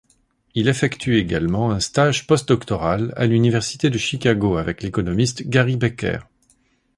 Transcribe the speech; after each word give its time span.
Il 0.55 0.67
effectue 0.67 1.17
également 1.19 1.69
un 1.69 1.79
stage 1.79 2.25
post-doctoral 2.25 3.13
à 3.17 3.27
l'université 3.27 3.91
de 3.91 3.99
Chicago, 3.99 4.57
avec 4.57 4.81
l'économiste 4.81 5.47
Gary 5.47 5.77
Becker. 5.77 6.21